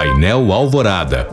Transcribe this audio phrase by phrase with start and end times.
[0.00, 1.28] Painel Alvorada.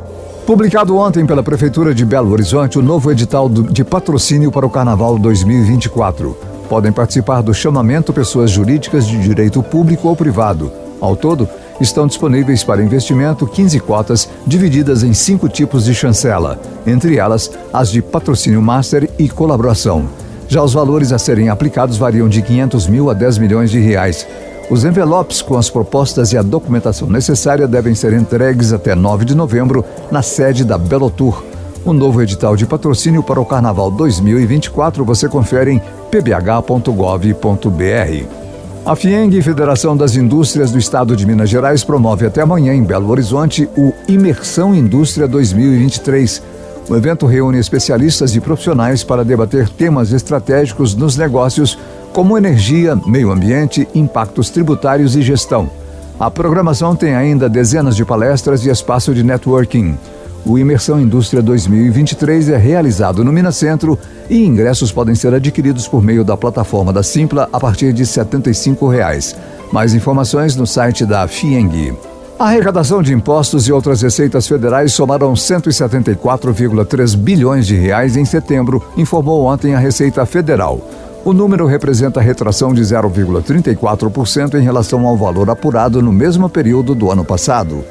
[0.46, 5.18] Publicado ontem pela Prefeitura de Belo Horizonte o novo edital de patrocínio para o Carnaval
[5.18, 6.38] 2024.
[6.68, 10.70] Podem participar do chamamento pessoas jurídicas de direito público ou privado.
[11.00, 11.48] Ao todo,
[11.80, 17.90] estão disponíveis para investimento 15 cotas divididas em cinco tipos de chancela, entre elas as
[17.90, 20.10] de patrocínio master e colaboração.
[20.50, 24.28] Já os valores a serem aplicados variam de 500 mil a 10 milhões de reais.
[24.70, 29.34] Os envelopes com as propostas e a documentação necessária devem ser entregues até 9 de
[29.34, 31.42] novembro na sede da Belotur.
[31.86, 35.82] O novo edital de patrocínio para o Carnaval 2024 você confere em
[36.12, 36.92] pbh.gov.br.
[38.86, 43.10] A FIENG, Federação das Indústrias do Estado de Minas Gerais, promove até amanhã em Belo
[43.10, 46.58] Horizonte o Imersão Indústria 2023
[46.90, 51.78] o evento reúne especialistas e profissionais para debater temas estratégicos nos negócios,
[52.14, 55.70] como energia, meio ambiente, impactos tributários e gestão.
[56.20, 59.96] A programação tem ainda dezenas de palestras e espaço de networking.
[60.46, 66.02] O Imersão Indústria 2023 é realizado no Minas Centro e ingressos podem ser adquiridos por
[66.02, 69.36] meio da plataforma da Simpla a partir de 75 reais.
[69.72, 71.94] Mais informações no site da FIENG.
[72.40, 78.82] A arrecadação de impostos e outras receitas federais somaram 174,3 bilhões de reais em setembro,
[78.96, 80.80] informou ontem a Receita Federal.
[81.28, 87.12] O número representa retração de 0,34% em relação ao valor apurado no mesmo período do
[87.12, 87.84] ano passado.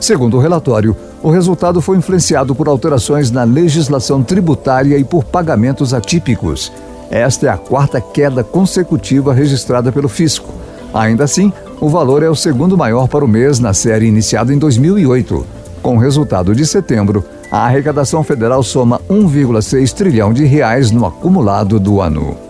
[0.00, 5.94] Segundo o relatório, o resultado foi influenciado por alterações na legislação tributária e por pagamentos
[5.94, 6.72] atípicos.
[7.12, 10.52] Esta é a quarta queda consecutiva registrada pelo fisco.
[10.92, 14.58] Ainda assim, o valor é o segundo maior para o mês na série iniciada em
[14.58, 15.46] 2008.
[15.80, 21.78] Com o resultado de setembro, a arrecadação federal soma 1,6 trilhão de reais no acumulado
[21.78, 22.49] do ano.